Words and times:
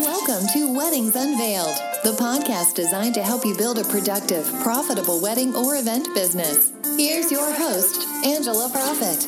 Welcome 0.00 0.46
to 0.52 0.72
Weddings 0.72 1.16
Unveiled, 1.16 1.76
the 2.04 2.12
podcast 2.12 2.76
designed 2.76 3.14
to 3.14 3.22
help 3.22 3.44
you 3.44 3.56
build 3.56 3.80
a 3.80 3.84
productive, 3.84 4.46
profitable 4.62 5.20
wedding 5.20 5.56
or 5.56 5.74
event 5.74 6.06
business. 6.14 6.72
Here's 6.96 7.32
your 7.32 7.52
host, 7.52 8.06
Angela 8.24 8.68
Proffitt. 8.68 9.26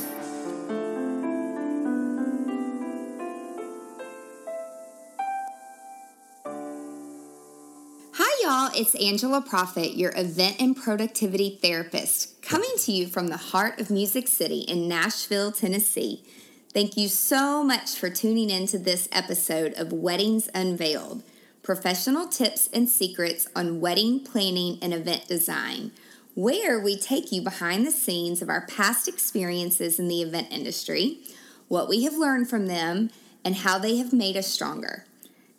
Hi, 8.14 8.44
y'all. 8.44 8.70
It's 8.80 8.94
Angela 8.94 9.42
Proffitt, 9.42 9.96
your 9.96 10.12
event 10.16 10.60
and 10.60 10.76
productivity 10.76 11.58
therapist, 11.60 12.40
coming 12.42 12.70
to 12.84 12.92
you 12.92 13.08
from 13.08 13.26
the 13.26 13.36
heart 13.36 13.80
of 13.80 13.90
Music 13.90 14.28
City 14.28 14.60
in 14.60 14.86
Nashville, 14.86 15.50
Tennessee. 15.50 16.24
Thank 16.72 16.96
you 16.96 17.08
so 17.08 17.64
much 17.64 17.96
for 17.96 18.08
tuning 18.08 18.48
in 18.48 18.68
to 18.68 18.78
this 18.78 19.08
episode 19.10 19.74
of 19.74 19.92
Weddings 19.92 20.48
Unveiled 20.54 21.24
professional 21.64 22.28
tips 22.28 22.68
and 22.72 22.88
secrets 22.88 23.48
on 23.56 23.80
wedding 23.80 24.22
planning 24.22 24.78
and 24.80 24.94
event 24.94 25.26
design, 25.26 25.90
where 26.36 26.78
we 26.78 26.96
take 26.96 27.32
you 27.32 27.42
behind 27.42 27.84
the 27.84 27.90
scenes 27.90 28.40
of 28.40 28.48
our 28.48 28.66
past 28.66 29.08
experiences 29.08 29.98
in 29.98 30.06
the 30.06 30.22
event 30.22 30.46
industry, 30.52 31.18
what 31.66 31.88
we 31.88 32.04
have 32.04 32.14
learned 32.14 32.48
from 32.48 32.66
them, 32.66 33.10
and 33.44 33.56
how 33.56 33.76
they 33.76 33.96
have 33.96 34.12
made 34.12 34.36
us 34.36 34.46
stronger. 34.46 35.04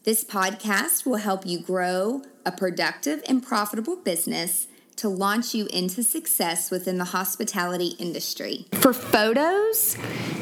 This 0.05 0.23
podcast 0.23 1.05
will 1.05 1.17
help 1.17 1.45
you 1.45 1.59
grow 1.59 2.21
a 2.45 2.53
productive 2.53 3.21
and 3.27 3.43
profitable 3.43 3.97
business 3.97 4.67
to 5.01 5.09
launch 5.09 5.55
you 5.55 5.65
into 5.73 6.03
success 6.03 6.69
within 6.69 6.99
the 6.99 7.05
hospitality 7.05 7.95
industry. 7.97 8.67
For 8.73 8.93
photos 8.93 9.97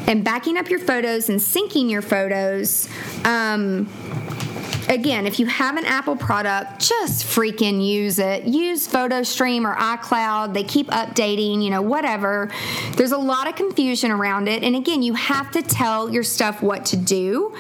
and 0.05 0.21
backing 0.21 0.57
up 0.57 0.69
your 0.69 0.79
photos 0.79 1.29
and 1.29 1.39
syncing 1.39 1.89
your 1.89 2.01
photos, 2.01 2.89
um, 3.23 3.87
again, 4.89 5.25
if 5.25 5.39
you 5.39 5.45
have 5.45 5.77
an 5.77 5.85
Apple 5.85 6.17
product, 6.17 6.81
just 6.81 7.25
freaking 7.25 7.81
use 7.85 8.19
it. 8.19 8.43
Use 8.43 8.85
PhotoStream 8.85 9.63
or 9.63 9.75
iCloud. 9.75 10.53
They 10.53 10.65
keep 10.65 10.87
updating, 10.87 11.63
you 11.63 11.69
know, 11.69 11.81
whatever. 11.81 12.51
There's 12.97 13.13
a 13.13 13.17
lot 13.17 13.47
of 13.47 13.55
confusion 13.55 14.11
around 14.11 14.49
it. 14.49 14.61
And 14.61 14.75
again, 14.75 15.01
you 15.01 15.13
have 15.13 15.51
to 15.51 15.61
tell 15.61 16.09
your 16.09 16.23
stuff 16.23 16.61
what 16.61 16.85
to 16.87 16.97
do. 16.97 17.55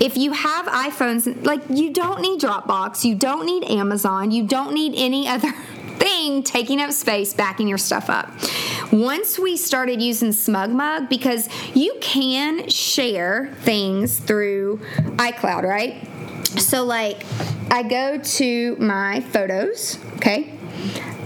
If 0.00 0.16
you 0.16 0.32
have 0.32 0.66
iPhones, 0.66 1.44
like 1.44 1.60
you 1.70 1.92
don't 1.92 2.20
need 2.20 2.40
Dropbox, 2.40 3.04
you 3.04 3.14
don't 3.14 3.46
need 3.46 3.62
Amazon, 3.62 4.32
you 4.32 4.44
don't 4.44 4.74
need 4.74 4.94
any 4.96 5.28
other 5.32 5.52
taking 6.52 6.80
up 6.80 6.92
space, 6.92 7.34
backing 7.34 7.68
your 7.68 7.78
stuff 7.78 8.10
up. 8.10 8.30
Once 8.92 9.38
we 9.38 9.56
started 9.56 10.02
using 10.02 10.30
SmugMug, 10.30 11.08
because 11.08 11.48
you 11.74 11.96
can 12.00 12.68
share 12.68 13.54
things 13.60 14.18
through 14.18 14.78
iCloud, 15.16 15.62
right? 15.62 16.06
So, 16.60 16.84
like, 16.84 17.24
I 17.70 17.82
go 17.82 18.18
to 18.18 18.76
my 18.76 19.20
photos, 19.20 19.98
okay? 20.16 20.58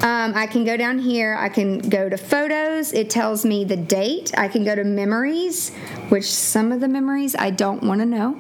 Um, 0.03 0.35
I 0.37 0.47
can 0.47 0.65
go 0.65 0.77
down 0.77 0.99
here. 0.99 1.35
I 1.37 1.49
can 1.49 1.79
go 1.79 2.09
to 2.09 2.17
photos. 2.17 2.93
It 2.93 3.11
tells 3.11 3.45
me 3.45 3.65
the 3.65 3.77
date. 3.77 4.31
I 4.39 4.47
can 4.47 4.63
go 4.63 4.75
to 4.75 4.85
memories, 4.85 5.75
which 6.11 6.27
some 6.27 6.71
of 6.71 6.81
the 6.81 6.89
memories 6.89 7.35
I 7.35 7.51
don't 7.51 7.83
want 7.83 8.01
to 8.01 8.07
know. 8.07 8.39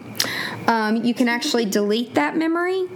Um, 0.67 1.05
you 1.05 1.15
can 1.15 1.29
actually 1.29 1.65
delete 1.65 2.15
that 2.15 2.37
memory. 2.37 2.87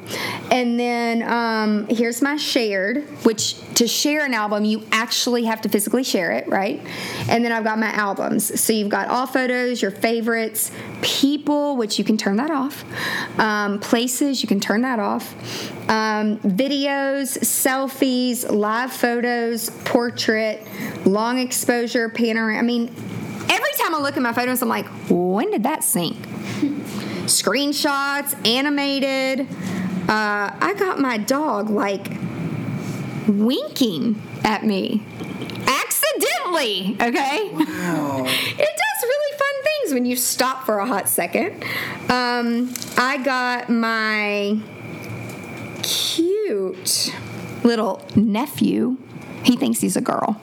And 0.51 0.79
then 0.79 1.23
um, 1.23 1.87
here's 1.87 2.21
my 2.21 2.37
shared, 2.37 3.05
which 3.25 3.57
to 3.75 3.87
share 3.87 4.25
an 4.25 4.35
album, 4.35 4.65
you 4.65 4.87
actually 4.93 5.45
have 5.45 5.61
to 5.63 5.69
physically 5.69 6.03
share 6.03 6.33
it, 6.33 6.49
right? 6.49 6.81
And 7.29 7.45
then 7.45 7.53
I've 7.53 7.65
got 7.65 7.79
my 7.79 7.91
albums. 7.93 8.61
So 8.61 8.73
you've 8.73 8.89
got 8.89 9.09
all 9.09 9.27
photos, 9.27 9.81
your 9.81 9.91
favorites, 9.91 10.71
people, 11.01 11.77
which 11.77 11.99
you 11.99 12.05
can 12.05 12.17
turn 12.17 12.37
that 12.37 12.51
off, 12.51 12.85
um, 13.39 13.79
places, 13.79 14.43
you 14.43 14.49
can 14.49 14.61
turn 14.61 14.83
that 14.83 14.99
off, 14.99 15.33
um, 15.89 16.39
videos, 16.39 17.39
selfies, 17.39 18.51
live 18.51 18.93
photos, 18.93 19.71
portrait, 19.85 20.67
long 21.07 21.39
exposure, 21.39 22.09
panorama. 22.09 22.59
I 22.59 22.63
mean, 22.63 22.89
every 23.49 23.73
time 23.79 23.95
I 23.95 23.99
look 24.01 24.17
at 24.17 24.23
my 24.23 24.33
photos, 24.33 24.61
I'm 24.63 24.69
like, 24.69 24.87
when 25.09 25.51
did 25.51 25.63
that 25.63 25.85
sync? 25.85 26.17
Screenshots, 27.27 28.35
animated. 28.47 29.49
Uh, 30.09 30.51
I 30.61 30.75
got 30.79 30.99
my 30.99 31.19
dog 31.19 31.71
like 31.71 32.09
winking 33.29 34.21
at 34.45 34.65
me 34.65 35.03
accidentally, 35.67 36.97
okay? 37.01 37.51
Wow. 37.53 38.25
it 38.27 38.59
does 38.59 39.03
really 39.03 39.39
fun 39.39 39.65
things 39.65 39.95
when 39.95 40.05
you 40.05 40.17
stop 40.17 40.65
for 40.65 40.79
a 40.79 40.87
hot 40.87 41.09
second. 41.09 41.63
Um, 42.11 42.73
I 42.97 43.21
got 43.23 43.69
my 43.69 44.59
cute 45.83 47.15
little 47.65 48.05
nephew. 48.17 48.97
He 49.45 49.57
thinks 49.57 49.81
he's 49.81 49.97
a 49.97 50.01
girl. 50.01 50.41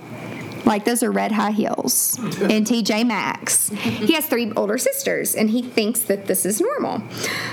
Like 0.68 0.84
those 0.84 1.02
are 1.02 1.12
red 1.12 1.32
high 1.32 1.52
heels 1.52 2.18
and 2.20 2.68
TJ 2.68 3.08
Maxx. 3.08 3.70
He 3.70 4.14
has 4.16 4.26
three 4.26 4.52
older 4.52 4.78
sisters 4.78 5.34
and 5.34 5.50
he 5.50 5.62
thinks 5.62 6.02
that 6.02 6.26
this 6.28 6.46
is 6.46 6.60
normal. 6.60 7.02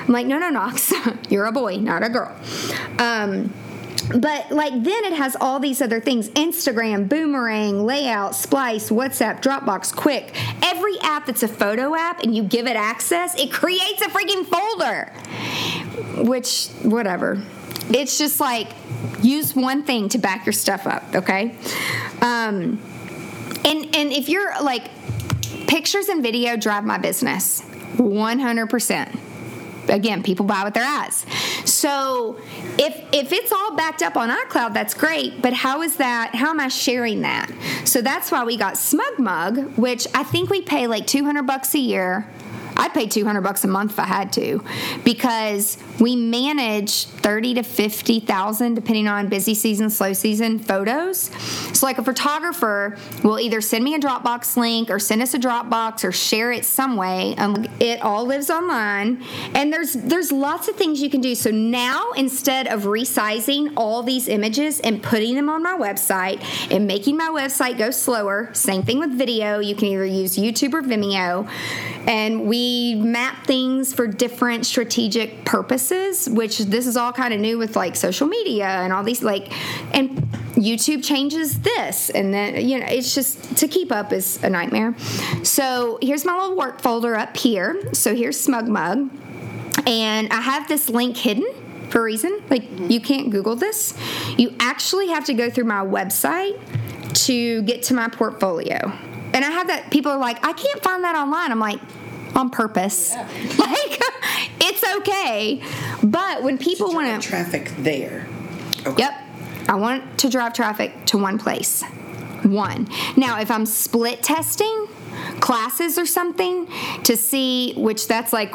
I'm 0.01 0.13
like, 0.13 0.27
no, 0.27 0.37
no, 0.37 0.51
Knox, 0.51 0.93
you're 1.29 1.47
a 1.47 1.53
boy, 1.53 1.77
not 1.77 2.03
a 2.03 2.09
girl. 2.09 2.35
Um, 2.99 3.55
but 4.19 4.51
like 4.51 4.73
then 4.73 5.05
it 5.05 5.13
has 5.13 5.37
all 5.41 5.61
these 5.61 5.81
other 5.81 6.01
things 6.01 6.29
Instagram, 6.31 7.09
Boomerang, 7.09 7.87
Layout, 7.87 8.35
Splice, 8.35 8.91
WhatsApp, 8.91 9.41
Dropbox, 9.41 9.95
Quik. 9.95 10.35
Every 10.65 10.99
app 11.01 11.27
that's 11.27 11.45
a 11.45 11.49
photo 11.49 11.95
app 11.95 12.21
and 12.21 12.35
you 12.35 12.43
give 12.43 12.67
it 12.67 12.77
access, 12.77 13.41
it 13.41 13.53
creates 13.53 14.03
a 14.03 14.09
freaking 14.09 14.45
folder. 14.45 15.13
Which, 16.27 16.67
whatever. 16.83 17.41
It's 17.91 18.19
just 18.19 18.41
like 18.41 18.69
use 19.23 19.55
one 19.55 19.85
thing 19.85 20.09
to 20.09 20.19
back 20.19 20.47
your 20.47 20.53
stuff 20.53 20.87
up, 20.89 21.05
okay? 21.15 21.55
Um, 22.21 22.81
and 23.65 23.97
and 23.97 24.13
if 24.13 24.29
you're 24.29 24.53
like 24.63 24.91
pictures 25.67 26.09
and 26.09 26.23
video 26.23 26.57
drive 26.57 26.85
my 26.85 26.99
business 26.99 27.63
100% 27.97 29.21
again 29.89 30.23
people 30.23 30.47
buy 30.47 30.65
with 30.65 30.75
their 30.75 30.85
eyes. 30.85 31.27
So 31.65 32.39
if 32.79 32.97
if 33.13 33.33
it's 33.33 33.53
all 33.53 33.77
backed 33.77 34.03
up 34.03 34.17
on 34.17 34.31
icloud 34.31 34.75
that's 34.75 34.95
great 34.95 35.43
but 35.43 35.53
how 35.53 35.83
is 35.83 35.97
that 35.97 36.35
how 36.35 36.51
am 36.51 36.61
i 36.61 36.69
sharing 36.69 37.23
that? 37.23 37.51
So 37.85 38.01
that's 38.01 38.31
why 38.31 38.45
we 38.45 38.57
got 38.57 38.75
SmugMug 38.75 39.77
which 39.79 40.07
i 40.15 40.23
think 40.23 40.51
we 40.51 40.63
pay 40.63 40.87
like 40.87 41.07
200 41.07 41.43
bucks 41.47 41.75
a 41.75 41.79
year 41.79 42.29
I'd 42.77 42.93
pay 42.93 43.07
200 43.07 43.41
bucks 43.41 43.65
a 43.65 43.69
month 43.69 43.93
if 43.93 43.99
I 43.99 44.05
had 44.05 44.33
to 44.35 44.63
because 45.05 45.79
we 46.01 46.17
manage 46.17 47.07
30 47.07 47.55
to 47.55 47.63
50,000 47.63 48.75
depending 48.75 49.09
on 49.09 49.29
busy 49.29 49.55
season, 49.55 49.91
slow 49.91 50.13
season 50.13 50.59
photos. 50.59 51.31
So 51.77 51.87
like 51.87 51.99
a 51.99 52.05
photographer 52.05 52.99
will 53.23 53.39
either 53.39 53.61
send 53.61 53.85
me 53.85 53.95
a 53.95 53.99
Dropbox 53.99 54.57
link 54.57 54.91
or 54.91 54.99
send 54.99 55.23
us 55.23 55.35
a 55.35 55.39
Dropbox 55.39 56.05
or 56.05 56.13
share 56.13 56.51
it 56.53 56.65
some 56.65 56.97
way. 56.97 57.35
Um, 57.37 57.67
it 57.79 58.03
all 58.03 58.27
lives 58.27 58.51
online 58.51 59.23
and 59.55 59.73
there's 59.73 59.95
there's 59.95 60.33
lots 60.33 60.69
of 60.69 60.77
things 60.77 61.01
you 61.01 61.11
can 61.11 61.21
do. 61.21 61.35
So 61.35 61.51
now 61.51 62.13
instead 62.13 62.67
of 62.67 62.83
resizing 62.83 63.73
all 63.77 64.03
these 64.03 64.29
images 64.29 64.81
and 64.81 65.03
putting 65.03 65.35
them 65.35 65.49
on 65.49 65.63
my 65.63 65.77
website 65.77 66.43
and 66.71 66.87
making 66.87 67.17
my 67.17 67.29
website 67.29 67.79
go 67.79 67.91
slower, 67.91 68.51
same 68.53 68.83
thing 68.83 68.99
with 68.99 69.11
video, 69.17 69.61
you 69.61 69.75
can 69.75 69.89
either 69.89 70.05
use 70.05 70.37
YouTube 70.37 70.75
or 70.75 70.83
Vimeo 70.83 71.49
and 72.07 72.47
we 72.47 72.64
map 72.97 73.47
things 73.47 73.93
for 73.93 74.07
different 74.07 74.67
strategic 74.67 75.45
purposes 75.45 76.29
which 76.29 76.59
this 76.59 76.87
is 76.87 76.97
all 76.97 77.13
kind 77.13 77.35
of 77.35 77.41
new 77.41 77.59
with 77.59 77.77
like 77.77 77.97
social 77.97 78.27
media 78.27 78.67
and 78.67 78.93
all 78.93 79.03
these 79.03 79.23
like 79.23 79.53
and 79.95 80.17
youtube 80.55 81.05
changes 81.05 81.61
this 81.61 82.11
and 82.11 82.33
then 82.33 82.67
you 82.69 82.79
know 82.79 82.87
it's 82.87 83.15
just 83.15 83.57
to 83.57 83.69
keep 83.69 83.91
up 83.91 84.13
is 84.13 84.43
a 84.43 84.51
nightmare. 84.51 84.95
So 85.43 85.99
here's 86.01 86.25
my 86.25 86.35
little 86.35 86.57
work 86.57 86.81
folder 86.81 87.17
up 87.17 87.37
here. 87.37 87.93
So 87.93 88.15
here's 88.15 88.45
SmugMug. 88.47 89.11
and 89.87 90.33
i 90.33 90.41
have 90.41 90.69
this 90.69 90.89
link 90.89 91.17
hidden 91.17 91.47
for 91.91 92.01
a 92.01 92.03
reason. 92.03 92.43
Like 92.51 92.65
you 92.91 93.01
can't 93.01 93.31
google 93.31 93.57
this. 93.57 93.97
You 94.37 94.55
actually 94.59 95.09
have 95.09 95.25
to 95.27 95.35
go 95.35 95.51
through 95.51 95.65
my 95.65 95.85
website 95.85 96.59
to 97.27 97.63
get 97.63 97.83
to 97.85 97.95
my 97.95 98.09
portfolio. 98.09 98.93
And 99.33 99.45
I 99.45 99.51
have 99.51 99.67
that 99.69 99.91
people 99.91 100.13
are 100.13 100.19
like, 100.19 100.45
I 100.45 100.53
can't 100.53 100.83
find 100.83 101.05
that 101.05 101.17
online. 101.17 101.51
I'm 101.51 101.61
like, 101.61 101.81
on 102.35 102.51
purpose. 102.51 103.13
Yeah. 103.13 103.29
Like 103.59 104.01
it's 104.61 104.85
okay. 104.99 105.63
But 106.03 106.43
when 106.43 106.59
people 106.59 106.93
want 106.93 107.23
to 107.23 107.29
traffic 107.29 107.73
there. 107.79 108.27
Okay. 108.87 109.03
Yep. 109.03 109.21
I 109.69 109.77
want 109.77 110.19
to 110.19 110.29
drive 110.29 110.53
traffic 110.53 111.07
to 111.07 111.19
one 111.19 111.39
place. 111.39 111.83
One. 112.43 112.89
Now, 113.17 113.41
if 113.41 113.51
I'm 113.51 113.65
split 113.65 114.23
testing 114.23 114.89
classes 115.41 115.97
or 115.97 116.07
something 116.07 116.69
to 117.05 117.17
see 117.17 117.73
which 117.75 118.09
that's 118.09 118.33
like 118.33 118.55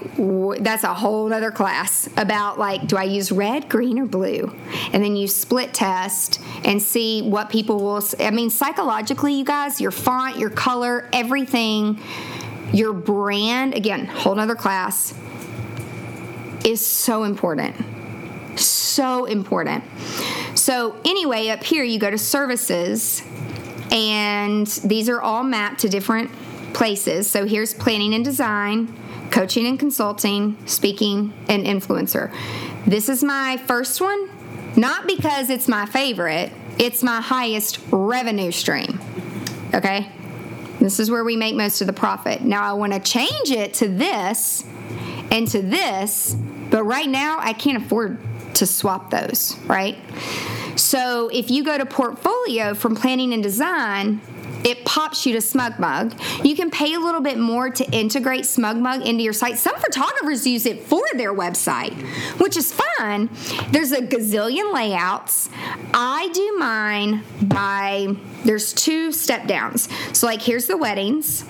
that's 0.59 0.83
a 0.83 0.93
whole 0.93 1.31
other 1.33 1.51
class 1.51 2.09
about 2.17 2.59
like 2.59 2.85
do 2.87 2.97
I 2.97 3.03
use 3.03 3.31
red, 3.31 3.69
green 3.69 3.97
or 3.97 4.05
blue? 4.05 4.55
And 4.93 5.03
then 5.03 5.15
you 5.15 5.27
split 5.27 5.73
test 5.73 6.39
and 6.63 6.81
see 6.81 7.21
what 7.21 7.49
people 7.49 7.79
will 7.79 8.03
i 8.19 8.29
mean 8.31 8.49
psychologically 8.49 9.33
you 9.33 9.45
guys, 9.45 9.81
your 9.81 9.91
font, 9.91 10.37
your 10.37 10.49
color, 10.49 11.09
everything 11.13 11.99
your 12.73 12.93
brand 12.93 13.73
again, 13.73 14.05
whole 14.05 14.35
nother 14.35 14.55
class 14.55 15.13
is 16.65 16.85
so 16.85 17.23
important. 17.23 17.75
So 18.59 19.25
important. 19.25 19.83
So, 20.55 20.95
anyway, 21.05 21.47
up 21.49 21.63
here 21.63 21.83
you 21.83 21.99
go 21.99 22.09
to 22.09 22.17
services, 22.17 23.23
and 23.91 24.67
these 24.67 25.07
are 25.07 25.21
all 25.21 25.43
mapped 25.43 25.81
to 25.81 25.89
different 25.89 26.31
places. 26.73 27.29
So, 27.29 27.45
here's 27.45 27.73
planning 27.73 28.13
and 28.13 28.25
design, 28.25 28.93
coaching 29.31 29.65
and 29.65 29.79
consulting, 29.79 30.57
speaking, 30.65 31.33
and 31.47 31.65
influencer. 31.65 32.33
This 32.85 33.07
is 33.07 33.23
my 33.23 33.57
first 33.65 34.01
one, 34.01 34.29
not 34.75 35.07
because 35.07 35.49
it's 35.49 35.67
my 35.67 35.85
favorite, 35.85 36.51
it's 36.77 37.03
my 37.03 37.21
highest 37.21 37.79
revenue 37.91 38.51
stream. 38.51 38.99
Okay? 39.73 40.11
This 40.79 40.99
is 40.99 41.11
where 41.11 41.23
we 41.23 41.35
make 41.35 41.55
most 41.55 41.81
of 41.81 41.87
the 41.87 41.93
profit. 41.93 42.41
Now, 42.41 42.63
I 42.63 42.73
want 42.73 42.93
to 42.93 42.99
change 42.99 43.51
it 43.51 43.73
to 43.75 43.87
this 43.87 44.63
and 45.31 45.47
to 45.49 45.61
this, 45.61 46.35
but 46.69 46.83
right 46.83 47.09
now 47.09 47.37
I 47.39 47.53
can't 47.53 47.83
afford 47.83 48.17
to 48.55 48.65
swap 48.65 49.11
those, 49.11 49.57
right? 49.65 49.97
So 50.75 51.29
if 51.29 51.51
you 51.51 51.63
go 51.63 51.77
to 51.77 51.85
portfolio 51.85 52.73
from 52.73 52.95
planning 52.95 53.33
and 53.33 53.43
design, 53.43 54.21
it 54.63 54.85
pops 54.85 55.25
you 55.25 55.33
to 55.33 55.39
SmugMug. 55.39 56.45
You 56.45 56.55
can 56.55 56.69
pay 56.69 56.93
a 56.93 56.99
little 56.99 57.21
bit 57.21 57.37
more 57.37 57.69
to 57.69 57.91
integrate 57.91 58.43
SmugMug 58.43 59.05
into 59.05 59.23
your 59.23 59.33
site. 59.33 59.57
Some 59.57 59.77
photographers 59.77 60.45
use 60.45 60.65
it 60.65 60.83
for 60.83 61.03
their 61.15 61.33
website, 61.33 61.93
which 62.39 62.57
is 62.57 62.73
fun. 62.73 63.29
There's 63.71 63.91
a 63.91 64.01
gazillion 64.01 64.73
layouts. 64.73 65.49
I 65.93 66.29
do 66.33 66.57
mine 66.57 67.23
by 67.41 68.15
there's 68.43 68.73
two 68.73 69.11
step 69.11 69.47
downs. 69.47 69.89
So 70.13 70.27
like 70.27 70.41
here's 70.41 70.67
the 70.67 70.77
weddings. 70.77 71.45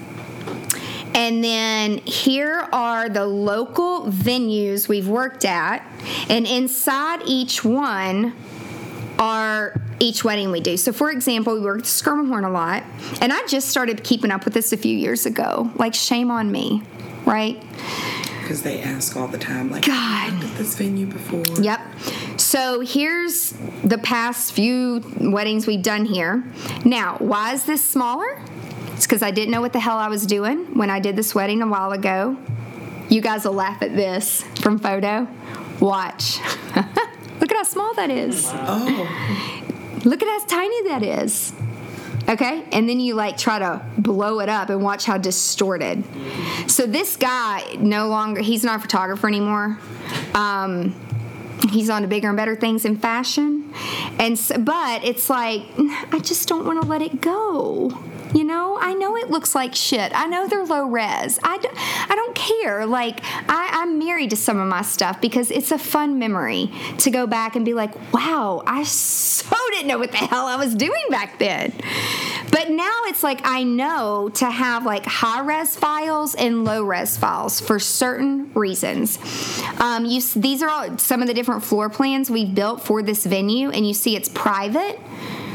And 1.15 1.43
then 1.43 1.97
here 1.99 2.67
are 2.71 3.09
the 3.09 3.25
local 3.25 4.03
venues 4.03 4.87
we've 4.87 5.07
worked 5.07 5.43
at. 5.43 5.85
And 6.29 6.45
inside 6.45 7.21
each 7.25 7.65
one 7.65 8.35
are 9.17 9.73
each 9.99 10.23
wedding 10.23 10.51
we 10.51 10.61
do. 10.61 10.77
So, 10.77 10.91
for 10.91 11.11
example, 11.11 11.53
we 11.53 11.61
work 11.61 11.79
at 11.79 11.85
Schermerhorn 11.85 12.45
a 12.45 12.49
lot. 12.49 12.83
And 13.21 13.31
I 13.33 13.45
just 13.47 13.69
started 13.69 14.03
keeping 14.03 14.31
up 14.31 14.45
with 14.45 14.53
this 14.53 14.71
a 14.71 14.77
few 14.77 14.95
years 14.95 15.25
ago. 15.25 15.71
Like, 15.75 15.93
shame 15.93 16.31
on 16.31 16.51
me, 16.51 16.83
right? 17.25 17.61
Because 18.41 18.63
they 18.63 18.81
ask 18.81 19.15
all 19.15 19.27
the 19.27 19.37
time, 19.37 19.69
like, 19.69 19.85
God. 19.85 20.33
"I've 20.33 20.43
at 20.43 20.57
this 20.57 20.75
venue 20.75 21.05
before. 21.05 21.43
Yep. 21.61 21.81
So 22.37 22.79
here's 22.79 23.53
the 23.83 23.99
past 23.99 24.53
few 24.53 25.03
weddings 25.19 25.67
we've 25.67 25.83
done 25.83 26.05
here. 26.05 26.43
Now, 26.83 27.17
why 27.19 27.53
is 27.53 27.65
this 27.65 27.83
smaller? 27.83 28.41
It's 28.95 29.05
because 29.05 29.21
I 29.21 29.31
didn't 29.31 29.51
know 29.51 29.61
what 29.61 29.73
the 29.73 29.79
hell 29.79 29.97
I 29.97 30.07
was 30.07 30.25
doing 30.25 30.75
when 30.75 30.89
I 30.89 30.99
did 30.99 31.15
this 31.15 31.35
wedding 31.35 31.61
a 31.61 31.67
while 31.67 31.91
ago. 31.91 32.37
You 33.07 33.21
guys 33.21 33.45
will 33.45 33.53
laugh 33.53 33.81
at 33.81 33.95
this 33.95 34.43
from 34.61 34.79
photo. 34.79 35.27
Watch. 35.79 36.39
Look 36.75 37.51
at 37.51 37.57
how 37.57 37.63
small 37.63 37.93
that 37.95 38.09
is. 38.09 38.45
Oh, 38.47 39.65
Look 40.05 40.23
at 40.23 40.27
how 40.27 40.45
tiny 40.45 40.83
that 40.83 41.03
is. 41.03 41.53
Okay? 42.27 42.63
And 42.71 42.87
then 42.87 42.99
you 42.99 43.15
like 43.15 43.37
try 43.37 43.59
to 43.59 43.81
blow 43.97 44.39
it 44.39 44.49
up 44.49 44.69
and 44.69 44.81
watch 44.83 45.05
how 45.05 45.17
distorted. 45.17 46.03
So 46.67 46.85
this 46.85 47.15
guy 47.15 47.63
no 47.79 48.07
longer 48.07 48.41
he's 48.41 48.63
not 48.63 48.77
a 48.77 48.79
photographer 48.79 49.27
anymore. 49.27 49.79
Um 50.33 50.95
he's 51.71 51.89
on 51.89 52.03
to 52.03 52.07
bigger 52.07 52.29
and 52.29 52.37
better 52.37 52.55
things 52.55 52.85
in 52.85 52.97
fashion. 52.97 53.73
And 54.17 54.37
so, 54.37 54.57
but 54.57 55.03
it's 55.03 55.29
like 55.29 55.63
I 56.11 56.19
just 56.19 56.47
don't 56.47 56.65
want 56.65 56.81
to 56.81 56.87
let 56.87 57.01
it 57.01 57.21
go. 57.21 57.97
You 58.33 58.43
know, 58.43 58.77
I 58.79 58.93
know 58.93 59.15
it 59.15 59.31
looks 59.31 59.55
like 59.55 59.73
shit. 59.73 60.11
I 60.13 60.27
know 60.27 60.47
they're 60.47 60.65
low 60.65 60.85
res. 60.85 61.39
I, 61.43 61.57
d- 61.57 61.69
I 61.73 62.13
don't 62.15 62.35
care. 62.35 62.85
Like, 62.85 63.21
I, 63.23 63.69
I'm 63.81 63.97
married 63.97 64.29
to 64.29 64.35
some 64.35 64.59
of 64.59 64.67
my 64.67 64.83
stuff 64.83 65.19
because 65.19 65.49
it's 65.49 65.71
a 65.71 65.79
fun 65.79 66.19
memory 66.19 66.71
to 66.99 67.09
go 67.09 67.25
back 67.25 67.55
and 67.55 67.65
be 67.65 67.73
like, 67.73 68.13
wow, 68.13 68.61
I 68.67 68.83
so 68.83 69.55
didn't 69.71 69.87
know 69.87 69.97
what 69.97 70.11
the 70.11 70.17
hell 70.17 70.45
I 70.45 70.57
was 70.57 70.75
doing 70.75 71.01
back 71.09 71.39
then. 71.39 71.73
But 72.51 72.69
now 72.69 73.01
it's 73.05 73.23
like 73.23 73.41
I 73.43 73.63
know 73.63 74.29
to 74.35 74.49
have 74.49 74.85
like 74.85 75.05
high 75.05 75.41
res 75.41 75.75
files 75.75 76.35
and 76.35 76.65
low 76.65 76.83
res 76.83 77.17
files 77.17 77.59
for 77.59 77.79
certain 77.79 78.51
reasons. 78.53 79.17
Um, 79.79 80.05
you, 80.05 80.21
these 80.21 80.61
are 80.61 80.69
all 80.69 80.97
some 80.97 81.21
of 81.21 81.27
the 81.27 81.33
different 81.33 81.63
floor 81.63 81.89
plans 81.89 82.29
we've 82.29 82.53
built 82.53 82.81
for 82.81 83.01
this 83.01 83.25
venue, 83.25 83.69
and 83.69 83.87
you 83.87 83.93
see 83.93 84.15
it's 84.15 84.29
private. 84.29 84.99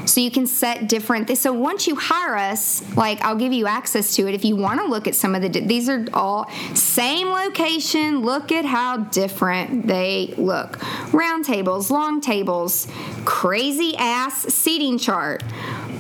So 0.07 0.21
you 0.21 0.31
can 0.31 0.47
set 0.47 0.89
different. 0.89 1.37
So 1.39 1.53
once 1.53 1.87
you 1.87 1.97
hire 1.97 2.37
us, 2.37 2.83
like 2.97 3.21
I'll 3.23 3.37
give 3.37 3.53
you 3.53 3.67
access 3.67 4.15
to 4.17 4.29
it 4.29 4.35
if 4.35 4.45
you 4.45 4.55
want 4.57 4.81
to 4.81 4.87
look 4.87 5.07
at 5.07 5.15
some 5.15 5.35
of 5.35 5.43
the. 5.43 5.49
di- 5.49 5.61
These 5.67 5.89
are 5.89 6.05
all 6.13 6.51
same 6.75 7.29
location. 7.29 8.21
Look 8.23 8.53
at 8.53 8.65
how 8.65 8.99
different 8.99 9.87
they 9.87 10.35
look. 10.37 10.79
Round 11.13 11.45
tables, 11.45 11.91
long 11.91 12.21
tables, 12.21 12.87
crazy 13.25 13.97
ass 13.97 14.43
seating 14.53 14.99
chart. 14.99 15.43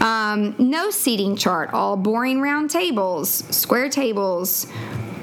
Um, 0.00 0.54
no 0.58 0.90
seating 0.90 1.36
chart. 1.36 1.72
All 1.72 1.96
boring 1.96 2.40
round 2.40 2.70
tables, 2.70 3.30
square 3.54 3.88
tables. 3.88 4.66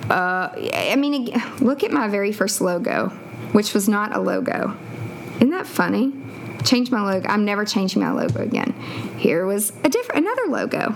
Uh, 0.09 0.49
I 0.73 0.95
mean, 0.97 1.31
look 1.59 1.83
at 1.83 1.91
my 1.91 2.07
very 2.07 2.31
first 2.31 2.59
logo, 2.61 3.09
which 3.53 3.73
was 3.73 3.87
not 3.87 4.15
a 4.15 4.19
logo. 4.19 4.75
Isn't 5.35 5.51
that 5.51 5.67
funny? 5.67 6.13
Change 6.63 6.91
my 6.91 7.01
logo. 7.01 7.27
I'm 7.27 7.45
never 7.45 7.65
changing 7.65 8.01
my 8.01 8.11
logo 8.11 8.41
again. 8.41 8.73
Here 9.17 9.45
was 9.45 9.71
a 9.83 9.89
different, 9.89 10.25
another 10.25 10.47
logo. 10.47 10.87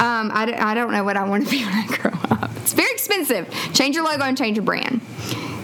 Um, 0.00 0.30
I, 0.32 0.54
I 0.58 0.74
don't 0.74 0.92
know 0.92 1.04
what 1.04 1.16
I 1.16 1.24
want 1.24 1.44
to 1.44 1.50
be 1.50 1.64
when 1.64 1.74
I 1.74 1.86
grow 1.86 2.18
up. 2.30 2.50
It's 2.56 2.72
very 2.72 2.90
expensive. 2.90 3.48
Change 3.72 3.96
your 3.96 4.04
logo 4.04 4.22
and 4.24 4.36
change 4.36 4.56
your 4.56 4.64
brand. 4.64 5.00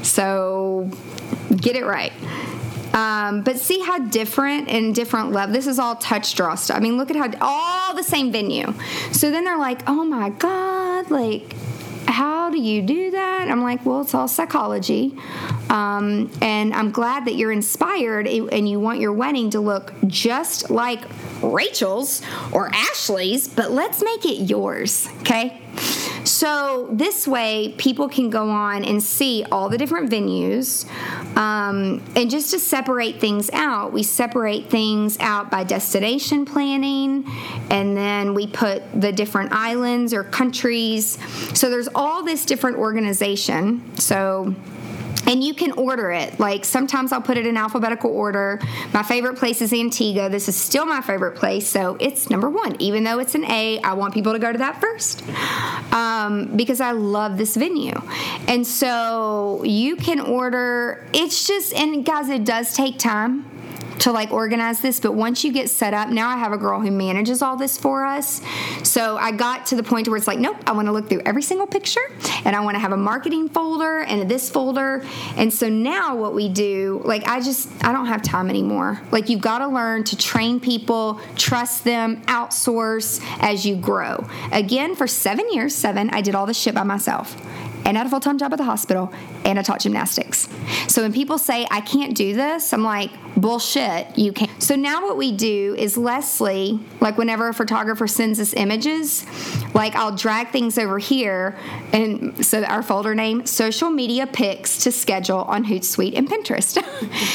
So 0.02 0.90
get 1.56 1.76
it 1.76 1.84
right. 1.84 2.12
Um, 2.94 3.42
but 3.42 3.58
see 3.58 3.80
how 3.80 3.98
different 3.98 4.68
and 4.68 4.94
different 4.94 5.32
level. 5.32 5.52
This 5.52 5.66
is 5.66 5.80
all 5.80 5.96
TouchDraw 5.96 6.56
stuff. 6.56 6.76
I 6.76 6.80
mean, 6.80 6.96
look 6.96 7.10
at 7.10 7.16
how 7.16 7.28
all 7.40 7.94
the 7.94 8.04
same 8.04 8.30
venue. 8.30 8.72
So 9.10 9.32
then 9.32 9.44
they're 9.44 9.58
like, 9.58 9.82
oh 9.88 10.04
my 10.04 10.30
god, 10.30 11.10
like 11.10 11.56
how 12.14 12.48
do 12.48 12.60
you 12.60 12.80
do 12.80 13.10
that? 13.10 13.48
I'm 13.50 13.60
like, 13.60 13.84
well, 13.84 14.02
it's 14.02 14.14
all 14.14 14.28
psychology. 14.28 15.18
Um, 15.68 16.30
and 16.40 16.72
I'm 16.72 16.92
glad 16.92 17.24
that 17.24 17.34
you're 17.34 17.50
inspired 17.50 18.28
and 18.28 18.68
you 18.68 18.78
want 18.78 19.00
your 19.00 19.12
wedding 19.12 19.50
to 19.50 19.60
look 19.60 19.92
just 20.06 20.70
like 20.70 21.00
Rachel's 21.42 22.22
or 22.52 22.70
Ashley's, 22.72 23.48
but 23.48 23.72
let's 23.72 24.00
make 24.00 24.24
it 24.26 24.48
yours, 24.48 25.08
okay? 25.22 25.60
So 26.34 26.88
this 26.90 27.28
way, 27.28 27.76
people 27.78 28.08
can 28.08 28.28
go 28.28 28.50
on 28.50 28.84
and 28.84 29.00
see 29.00 29.44
all 29.52 29.68
the 29.68 29.78
different 29.78 30.10
venues. 30.10 30.84
Um, 31.36 32.02
and 32.16 32.28
just 32.28 32.50
to 32.50 32.58
separate 32.58 33.20
things 33.20 33.50
out, 33.52 33.92
we 33.92 34.02
separate 34.02 34.68
things 34.68 35.16
out 35.20 35.48
by 35.48 35.62
destination 35.62 36.44
planning, 36.44 37.24
and 37.70 37.96
then 37.96 38.34
we 38.34 38.48
put 38.48 38.82
the 39.00 39.12
different 39.12 39.52
islands 39.52 40.12
or 40.12 40.24
countries. 40.24 41.18
So 41.56 41.70
there's 41.70 41.88
all 41.94 42.24
this 42.24 42.44
different 42.44 42.78
organization. 42.78 43.96
So 43.96 44.56
and 45.26 45.42
you 45.42 45.54
can 45.54 45.72
order 45.72 46.10
it. 46.10 46.38
Like 46.38 46.64
sometimes 46.64 47.12
I'll 47.12 47.22
put 47.22 47.36
it 47.36 47.46
in 47.46 47.56
alphabetical 47.56 48.10
order. 48.10 48.60
My 48.92 49.02
favorite 49.02 49.36
place 49.36 49.62
is 49.62 49.72
Antigua. 49.72 50.28
This 50.28 50.48
is 50.48 50.56
still 50.56 50.86
my 50.86 51.00
favorite 51.00 51.36
place, 51.36 51.66
so 51.66 51.96
it's 52.00 52.30
number 52.30 52.50
one. 52.50 52.76
Even 52.80 53.04
though 53.04 53.18
it's 53.18 53.34
an 53.34 53.44
A, 53.44 53.80
I 53.80 53.94
want 53.94 54.14
people 54.14 54.32
to 54.32 54.38
go 54.38 54.52
to 54.52 54.58
that 54.58 54.80
first 54.80 55.22
um, 55.92 56.56
because 56.56 56.80
I 56.80 56.92
love 56.92 57.38
this 57.38 57.56
venue. 57.56 58.00
And 58.48 58.66
so 58.66 59.62
you 59.64 59.96
can 59.96 60.20
order. 60.20 61.06
It's 61.12 61.46
just 61.46 61.72
and 61.74 62.04
guys, 62.04 62.28
it 62.28 62.44
does 62.44 62.74
take 62.74 62.98
time 62.98 63.50
to 64.00 64.12
like 64.12 64.30
organize 64.30 64.80
this 64.80 65.00
but 65.00 65.12
once 65.12 65.44
you 65.44 65.52
get 65.52 65.70
set 65.70 65.94
up 65.94 66.08
now 66.08 66.28
i 66.28 66.36
have 66.36 66.52
a 66.52 66.58
girl 66.58 66.80
who 66.80 66.90
manages 66.90 67.42
all 67.42 67.56
this 67.56 67.76
for 67.78 68.04
us. 68.04 68.40
So 68.82 69.16
i 69.16 69.30
got 69.30 69.66
to 69.66 69.76
the 69.76 69.82
point 69.82 70.08
where 70.08 70.16
it's 70.16 70.26
like 70.26 70.38
nope 70.38 70.56
i 70.66 70.72
want 70.72 70.86
to 70.86 70.92
look 70.92 71.08
through 71.08 71.22
every 71.24 71.42
single 71.42 71.66
picture 71.66 72.00
and 72.44 72.54
i 72.54 72.60
want 72.60 72.74
to 72.74 72.78
have 72.78 72.92
a 72.92 72.96
marketing 72.96 73.48
folder 73.48 74.00
and 74.00 74.28
this 74.28 74.50
folder. 74.50 75.04
And 75.36 75.52
so 75.52 75.68
now 75.68 76.16
what 76.16 76.34
we 76.34 76.48
do 76.48 77.02
like 77.04 77.26
i 77.26 77.40
just 77.40 77.68
i 77.84 77.92
don't 77.92 78.06
have 78.06 78.22
time 78.22 78.50
anymore. 78.50 79.00
Like 79.10 79.28
you've 79.28 79.40
got 79.40 79.58
to 79.58 79.68
learn 79.68 80.04
to 80.04 80.16
train 80.16 80.60
people 80.60 81.20
trust 81.36 81.84
them 81.84 82.22
outsource 82.22 83.20
as 83.40 83.64
you 83.66 83.76
grow. 83.76 84.26
Again 84.52 84.94
for 84.94 85.06
seven 85.06 85.50
years 85.52 85.74
seven 85.74 86.10
i 86.10 86.20
did 86.20 86.34
all 86.34 86.46
this 86.46 86.58
shit 86.58 86.74
by 86.74 86.82
myself 86.82 87.36
and 87.84 87.96
I 87.96 88.00
had 88.00 88.06
a 88.06 88.10
full 88.10 88.20
time 88.20 88.38
job 88.38 88.52
at 88.52 88.56
the 88.56 88.64
hospital, 88.64 89.12
and 89.44 89.58
I 89.58 89.62
taught 89.62 89.80
gymnastics. 89.80 90.48
So 90.88 91.02
when 91.02 91.12
people 91.12 91.38
say, 91.38 91.66
I 91.70 91.80
can't 91.80 92.16
do 92.16 92.34
this, 92.34 92.72
I'm 92.72 92.82
like, 92.82 93.10
bullshit, 93.36 94.16
you 94.16 94.32
can't. 94.32 94.62
So 94.62 94.76
now 94.76 95.02
what 95.02 95.16
we 95.16 95.32
do 95.32 95.74
is 95.76 95.96
Leslie, 95.96 96.80
like 97.00 97.18
whenever 97.18 97.48
a 97.48 97.54
photographer 97.54 98.06
sends 98.06 98.40
us 98.40 98.54
images, 98.54 99.24
like 99.74 99.94
I'll 99.94 100.16
drag 100.16 100.50
things 100.50 100.78
over 100.78 100.98
here, 100.98 101.58
and 101.92 102.44
so 102.44 102.62
our 102.64 102.82
folder 102.82 103.14
name, 103.14 103.46
social 103.46 103.90
media 103.90 104.26
pics 104.26 104.78
to 104.84 104.92
schedule 104.92 105.42
on 105.42 105.64
Hootsuite 105.64 106.16
and 106.16 106.28
Pinterest. 106.28 106.82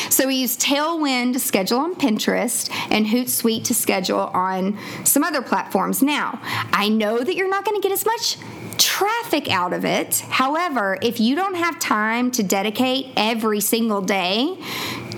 so 0.12 0.28
we 0.28 0.36
use 0.36 0.58
Tailwind 0.58 1.34
to 1.34 1.40
schedule 1.40 1.80
on 1.80 1.96
Pinterest 1.96 2.70
and 2.90 3.06
Hootsuite 3.06 3.66
to 3.66 3.74
schedule 3.74 4.32
on 4.34 4.78
some 5.04 5.24
other 5.24 5.42
platforms. 5.42 6.02
Now, 6.02 6.40
I 6.72 6.90
know 6.90 7.24
that 7.24 7.36
you're 7.36 7.50
not 7.50 7.66
going 7.66 7.80
to 7.80 7.88
get 7.88 7.94
as 7.94 8.06
much 8.06 8.38
traffic 8.80 9.52
out 9.52 9.74
of 9.74 9.86
it. 9.86 10.20
However, 10.30 10.98
if 11.02 11.20
you 11.20 11.36
don't 11.36 11.56
have 11.56 11.78
time 11.80 12.32
to 12.32 12.44
dedicate 12.44 13.14
every 13.16 13.60
single 13.60 14.02
day 14.02 14.58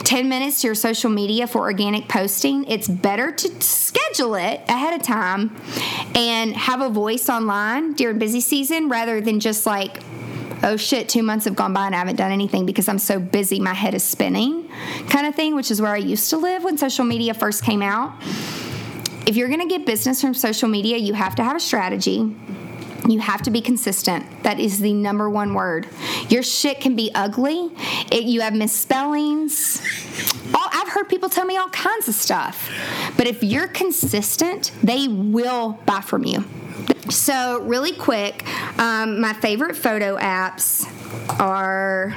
10 0.03 0.27
minutes 0.27 0.62
to 0.62 0.68
your 0.68 0.75
social 0.75 1.10
media 1.10 1.48
for 1.48 1.60
organic 1.60 2.10
posting, 2.10 2.65
it's 2.65 2.88
better 2.88 3.32
to 3.32 3.62
schedule 3.62 4.36
it 4.36 4.62
ahead 4.68 5.00
of 5.00 5.06
time 5.06 5.56
and 6.15 6.53
have 6.53 6.82
a 6.82 6.89
voice 6.89 7.30
online 7.30 7.94
during 7.94 8.20
busy 8.20 8.41
season 8.41 8.89
rather 8.89 9.22
than 9.22 9.39
just 9.39 9.65
like, 9.65 10.01
oh 10.63 10.75
shit, 10.75 11.08
two 11.08 11.24
months 11.24 11.46
have 11.46 11.56
gone 11.56 11.74
by 11.74 11.86
and 11.86 11.96
I 11.96 12.00
haven't 12.00 12.18
done 12.18 12.32
anything 12.32 12.65
because 12.65 12.89
I'm 12.89 13.00
so 13.00 13.20
busy, 13.20 13.60
my 13.60 13.74
head 13.74 13.94
is 13.94 14.03
spinning 14.03 14.70
kind 15.08 15.27
of 15.27 15.36
thing, 15.36 15.56
which 15.56 15.72
is 15.72 15.82
where 15.82 15.91
I 15.91 15.98
used 15.98 16.30
to 16.32 16.38
live 16.38 16.63
when 16.63 16.77
social 16.77 17.06
media 17.06 17.34
first 17.34 17.63
came 17.63 17.82
out. 17.82 18.13
If 19.27 19.38
you're 19.38 19.50
gonna 19.50 19.68
get 19.68 19.86
business 19.86 20.20
from 20.20 20.34
social 20.34 20.68
media, 20.68 20.98
you 20.98 21.13
have 21.13 21.36
to 21.36 21.44
have 21.44 21.56
a 21.56 21.60
strategy. 21.60 22.36
You 23.08 23.20
have 23.20 23.41
to 23.43 23.51
be 23.51 23.62
consistent. 23.62 24.43
That 24.43 24.60
is 24.60 24.79
the 24.79 24.93
number 24.93 25.29
one 25.29 25.53
word. 25.53 25.88
Your 26.29 26.43
shit 26.43 26.79
can 26.79 26.96
be 26.96 27.12
ugly. 27.15 27.72
It, 28.12 28.24
you 28.24 28.41
have 28.41 28.53
misspellings. 28.53 29.81
All, 30.53 30.70
I've 30.72 30.89
heard 30.89 31.10
people 31.10 31.29
tell 31.29 31.46
me 31.46 31.58
all 31.58 31.70
kinds 31.70 32.08
of 32.08 32.13
stuff. 32.13 32.72
But 33.17 33.27
if 33.27 33.43
you're 33.43 33.67
consistent, 33.67 34.72
they 34.84 35.08
will 35.08 35.79
buy 35.86 36.01
from 36.01 36.25
you. 36.25 36.43
So, 37.10 37.62
really 37.62 37.93
quick, 37.93 38.48
um, 38.79 39.20
my 39.20 39.34
favorite 39.34 39.75
photo 39.75 40.17
apps 40.17 40.88
are 41.39 42.15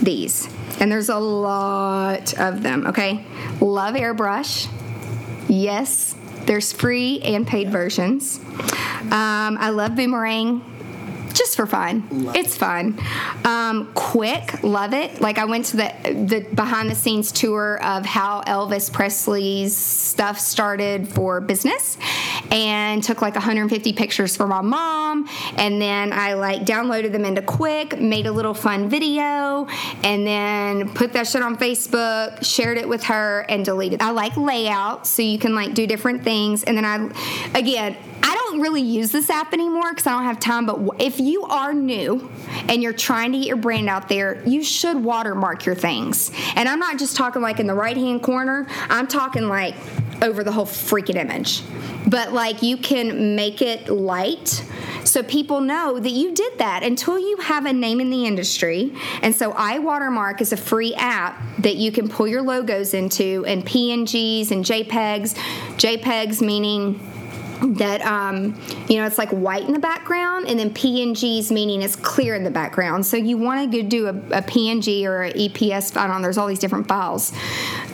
these. 0.00 0.48
And 0.80 0.90
there's 0.90 1.08
a 1.08 1.18
lot 1.18 2.38
of 2.38 2.62
them, 2.62 2.86
okay? 2.86 3.24
Love 3.60 3.94
Airbrush. 3.94 4.68
Yes, 5.48 6.15
there's 6.46 6.72
free 6.72 7.20
and 7.20 7.46
paid 7.46 7.70
versions. 7.70 8.40
Um, 9.10 9.58
I 9.58 9.70
love 9.70 9.96
Boomerang 9.96 10.64
for 11.56 11.66
fun. 11.66 12.06
Love 12.10 12.36
it's 12.36 12.54
it. 12.54 12.58
fun. 12.58 13.00
Um, 13.44 13.90
quick, 13.94 14.62
love 14.62 14.92
it. 14.92 15.20
Like 15.20 15.38
I 15.38 15.46
went 15.46 15.66
to 15.66 15.78
the 15.78 15.92
the 16.04 16.46
behind 16.54 16.90
the 16.90 16.94
scenes 16.94 17.32
tour 17.32 17.82
of 17.82 18.04
how 18.04 18.42
Elvis 18.42 18.92
Presley's 18.92 19.76
stuff 19.76 20.38
started 20.38 21.08
for 21.08 21.40
business, 21.40 21.96
and 22.50 23.02
took 23.02 23.22
like 23.22 23.34
150 23.34 23.92
pictures 23.94 24.36
for 24.36 24.46
my 24.46 24.60
mom, 24.60 25.28
and 25.56 25.80
then 25.80 26.12
I 26.12 26.34
like 26.34 26.62
downloaded 26.62 27.12
them 27.12 27.24
into 27.24 27.42
Quik, 27.42 28.00
made 28.00 28.26
a 28.26 28.32
little 28.32 28.54
fun 28.54 28.88
video, 28.88 29.66
and 30.04 30.26
then 30.26 30.92
put 30.94 31.14
that 31.14 31.26
shit 31.26 31.42
on 31.42 31.56
Facebook, 31.56 32.44
shared 32.44 32.78
it 32.78 32.88
with 32.88 33.04
her, 33.04 33.40
and 33.48 33.64
deleted. 33.64 34.02
I 34.02 34.10
like 34.10 34.36
layout, 34.36 35.06
so 35.06 35.22
you 35.22 35.38
can 35.38 35.54
like 35.54 35.74
do 35.74 35.86
different 35.86 36.22
things, 36.22 36.62
and 36.64 36.76
then 36.76 36.84
I, 36.84 37.58
again 37.58 37.96
don't 38.46 38.60
really 38.60 38.82
use 38.82 39.12
this 39.12 39.30
app 39.30 39.52
anymore 39.52 39.90
because 39.90 40.06
I 40.06 40.12
don't 40.12 40.24
have 40.24 40.40
time. 40.40 40.66
But 40.66 41.00
if 41.00 41.20
you 41.20 41.44
are 41.44 41.74
new 41.74 42.30
and 42.68 42.82
you're 42.82 42.92
trying 42.92 43.32
to 43.32 43.38
get 43.38 43.46
your 43.46 43.56
brand 43.56 43.88
out 43.88 44.08
there, 44.08 44.42
you 44.46 44.62
should 44.62 44.96
watermark 45.02 45.66
your 45.66 45.74
things. 45.74 46.30
And 46.54 46.68
I'm 46.68 46.78
not 46.78 46.98
just 46.98 47.16
talking 47.16 47.42
like 47.42 47.60
in 47.60 47.66
the 47.66 47.74
right 47.74 47.96
hand 47.96 48.22
corner, 48.22 48.66
I'm 48.88 49.06
talking 49.06 49.48
like 49.48 49.74
over 50.22 50.42
the 50.42 50.52
whole 50.52 50.66
freaking 50.66 51.16
image. 51.16 51.62
But 52.06 52.32
like 52.32 52.62
you 52.62 52.76
can 52.76 53.34
make 53.34 53.60
it 53.62 53.88
light 53.88 54.64
so 55.04 55.22
people 55.22 55.60
know 55.60 55.98
that 55.98 56.10
you 56.10 56.34
did 56.34 56.58
that 56.58 56.82
until 56.82 57.18
you 57.18 57.36
have 57.38 57.66
a 57.66 57.72
name 57.72 58.00
in 58.00 58.10
the 58.10 58.26
industry. 58.26 58.92
And 59.22 59.34
so 59.34 59.52
iWatermark 59.52 60.40
is 60.40 60.52
a 60.52 60.56
free 60.56 60.94
app 60.94 61.40
that 61.58 61.76
you 61.76 61.92
can 61.92 62.08
pull 62.08 62.26
your 62.26 62.42
logos 62.42 62.94
into 62.94 63.44
and 63.46 63.64
PNGs 63.64 64.50
and 64.50 64.64
JPEGs. 64.64 65.34
JPEGs 65.78 66.40
meaning 66.40 67.00
that 67.62 68.02
um, 68.02 68.58
you 68.88 68.96
know 68.96 69.06
it's 69.06 69.18
like 69.18 69.30
white 69.30 69.64
in 69.64 69.72
the 69.72 69.78
background 69.78 70.46
and 70.46 70.58
then 70.58 70.70
pngs 70.70 71.50
meaning 71.50 71.82
it's 71.82 71.96
clear 71.96 72.34
in 72.34 72.44
the 72.44 72.50
background. 72.50 73.04
So 73.06 73.16
you 73.16 73.38
want 73.38 73.72
to 73.72 73.82
do 73.82 74.06
a, 74.06 74.10
a 74.10 74.42
png 74.42 75.04
or 75.04 75.22
an 75.22 75.32
eps 75.32 75.96
i 75.96 76.06
don't 76.06 76.16
know 76.16 76.22
there's 76.22 76.38
all 76.38 76.46
these 76.46 76.58
different 76.58 76.88
files. 76.88 77.32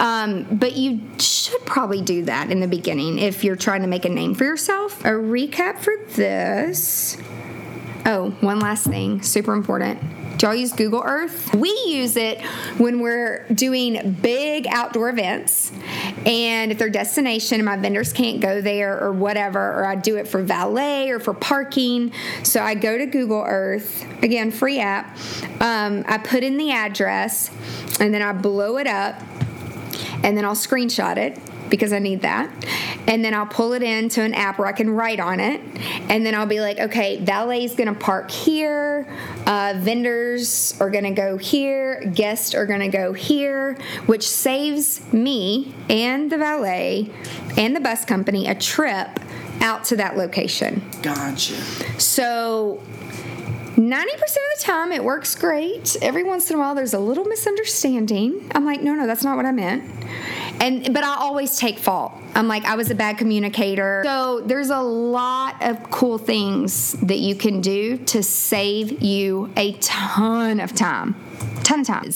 Um, 0.00 0.45
but 0.50 0.73
you 0.76 1.00
should 1.19 1.64
probably 1.64 2.02
do 2.02 2.25
that 2.25 2.50
in 2.50 2.61
the 2.61 2.69
beginning 2.69 3.19
if 3.19 3.45
you're 3.45 3.57
trying 3.57 3.83
to 3.83 3.88
make 3.88 4.04
a 4.04 4.09
name 4.09 4.35
for 4.35 4.45
yourself. 4.45 5.04
A 5.04 5.11
recap 5.11 5.78
for 5.78 5.95
this. 6.14 7.16
Oh 8.04 8.31
one 8.40 8.59
last 8.59 8.87
thing 8.87 9.23
super 9.23 9.52
important 9.52 10.00
do 10.36 10.46
y'all 10.46 10.54
use 10.54 10.72
Google 10.72 11.02
Earth? 11.04 11.54
We 11.54 11.70
use 11.86 12.16
it 12.16 12.40
when 12.78 13.00
we're 13.00 13.46
doing 13.48 14.12
big 14.20 14.66
outdoor 14.68 15.08
events. 15.08 15.72
And 16.26 16.72
if 16.72 16.78
their 16.78 16.90
destination 16.90 17.56
and 17.56 17.64
my 17.64 17.76
vendors 17.76 18.12
can't 18.12 18.40
go 18.40 18.60
there 18.60 19.00
or 19.00 19.12
whatever, 19.12 19.60
or 19.60 19.86
I 19.86 19.94
do 19.94 20.16
it 20.16 20.26
for 20.26 20.42
valet 20.42 21.10
or 21.10 21.20
for 21.20 21.34
parking. 21.34 22.12
So 22.42 22.62
I 22.62 22.74
go 22.74 22.98
to 22.98 23.06
Google 23.06 23.44
Earth, 23.46 24.04
again, 24.22 24.50
free 24.50 24.80
app. 24.80 25.16
Um, 25.60 26.04
I 26.08 26.18
put 26.18 26.42
in 26.42 26.56
the 26.56 26.70
address 26.70 27.50
and 28.00 28.12
then 28.12 28.22
I 28.22 28.32
blow 28.32 28.78
it 28.78 28.86
up 28.86 29.20
and 30.22 30.36
then 30.36 30.44
I'll 30.44 30.54
screenshot 30.54 31.16
it 31.16 31.38
because 31.73 31.91
I 31.91 32.00
need 32.00 32.21
that. 32.21 32.50
And 33.07 33.25
then 33.25 33.33
I'll 33.33 33.47
pull 33.47 33.73
it 33.73 33.83
into 33.83 34.21
an 34.21 34.35
app 34.35 34.59
where 34.59 34.69
I 34.69 34.73
can 34.73 34.91
write 34.91 35.19
on 35.19 35.41
it. 35.41 35.59
And 36.11 36.25
then 36.25 36.35
I'll 36.35 36.47
be 36.47 36.61
like, 36.61 36.79
okay, 36.79 37.17
valet's 37.17 37.75
gonna 37.75 37.95
park 37.95 38.31
here, 38.31 39.09
uh, 39.47 39.73
vendors 39.79 40.75
are 40.81 40.91
gonna 40.91 41.14
go 41.14 41.38
here, 41.38 42.05
guests 42.14 42.55
are 42.55 42.67
gonna 42.67 42.91
go 42.91 43.14
here, 43.14 43.79
which 44.05 44.29
saves 44.29 45.11
me 45.14 45.75
and 45.88 46.31
the 46.31 46.37
valet 46.37 47.11
and 47.57 47.75
the 47.75 47.81
bus 47.81 48.05
company 48.05 48.49
a 48.49 48.55
trip 48.55 49.19
out 49.62 49.85
to 49.85 49.97
that 49.97 50.19
location. 50.19 50.83
Gotcha. 51.00 51.55
So 51.99 52.83
90% 53.76 54.12
of 54.12 54.19
the 54.19 54.62
time 54.62 54.93
it 54.93 55.02
works 55.02 55.35
great. 55.35 55.97
Every 56.02 56.23
once 56.23 56.50
in 56.50 56.57
a 56.57 56.59
while 56.59 56.75
there's 56.75 56.93
a 56.93 56.99
little 56.99 57.25
misunderstanding. 57.25 58.50
I'm 58.55 58.67
like, 58.67 58.83
no, 58.83 58.93
no, 58.93 59.07
that's 59.07 59.25
not 59.25 59.38
what 59.38 59.47
I 59.47 59.52
meant 59.52 59.85
and 60.61 60.92
but 60.92 61.04
I 61.04 61.16
always 61.16 61.56
take 61.56 61.78
fault. 61.78 62.12
I'm 62.35 62.49
like 62.49 62.64
I 62.64 62.76
was 62.76 62.90
a 62.90 62.94
bad 62.94 63.18
communicator. 63.18 64.02
So 64.04 64.40
there's 64.40 64.71
a 64.71 64.80
lot 64.80 65.62
of 65.62 65.90
cool 65.90 66.18
things 66.18 66.92
that 66.94 67.18
you 67.18 67.35
can 67.35 67.61
do 67.61 67.99
to 67.99 68.23
save 68.23 69.02
you 69.02 69.52
a 69.56 69.73
ton 69.75 70.61
of 70.61 70.75
time. 70.75 71.14
Ton 71.62 71.80
of 71.80 71.87
time. 71.87 72.12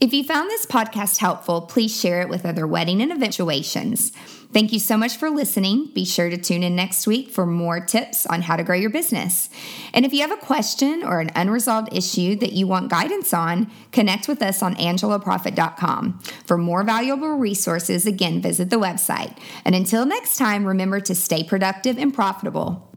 If 0.00 0.14
you 0.14 0.24
found 0.24 0.48
this 0.48 0.64
podcast 0.64 1.18
helpful, 1.18 1.60
please 1.60 1.94
share 1.94 2.22
it 2.22 2.30
with 2.30 2.46
other 2.46 2.66
wedding 2.66 3.02
and 3.02 3.12
eventuations. 3.12 4.12
Thank 4.50 4.72
you 4.72 4.78
so 4.78 4.96
much 4.96 5.18
for 5.18 5.28
listening. 5.28 5.90
Be 5.94 6.06
sure 6.06 6.30
to 6.30 6.38
tune 6.38 6.62
in 6.62 6.74
next 6.74 7.06
week 7.06 7.28
for 7.28 7.44
more 7.44 7.80
tips 7.80 8.24
on 8.24 8.40
how 8.40 8.56
to 8.56 8.64
grow 8.64 8.76
your 8.76 8.88
business. 8.88 9.50
And 9.92 10.06
if 10.06 10.14
you 10.14 10.22
have 10.22 10.32
a 10.32 10.38
question 10.38 11.04
or 11.04 11.20
an 11.20 11.30
unresolved 11.36 11.94
issue 11.94 12.34
that 12.36 12.52
you 12.52 12.66
want 12.66 12.90
guidance 12.90 13.34
on, 13.34 13.70
connect 13.92 14.26
with 14.26 14.40
us 14.40 14.62
on 14.62 14.74
angelaproffitt.com. 14.76 16.18
For 16.46 16.56
more 16.56 16.82
valuable 16.82 17.36
resources, 17.36 18.06
again, 18.06 18.40
visit 18.40 18.70
the 18.70 18.80
website. 18.80 19.36
And 19.66 19.74
until 19.74 20.06
next 20.06 20.38
time, 20.38 20.64
remember 20.64 21.00
to 21.00 21.14
stay 21.14 21.44
productive 21.44 21.98
and 21.98 22.12
profitable. 22.12 22.89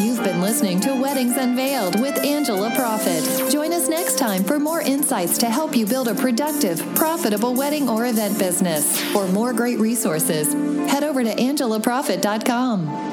You've 0.00 0.24
been 0.24 0.40
listening 0.40 0.80
to 0.80 0.94
Weddings 0.94 1.36
Unveiled 1.36 2.00
with 2.00 2.24
Angela 2.24 2.70
Proffitt. 2.70 3.52
Join 3.52 3.70
us 3.74 3.86
next 3.86 4.16
time 4.16 4.42
for 4.42 4.58
more 4.58 4.80
insights 4.80 5.36
to 5.38 5.50
help 5.50 5.76
you 5.76 5.84
build 5.84 6.08
a 6.08 6.14
productive, 6.14 6.80
profitable 6.94 7.54
wedding 7.54 7.86
or 7.86 8.06
event 8.06 8.38
business. 8.38 8.98
For 9.12 9.28
more 9.28 9.52
great 9.52 9.78
resources, 9.78 10.54
head 10.90 11.04
over 11.04 11.22
to 11.22 11.34
angelaproffitt.com. 11.34 13.09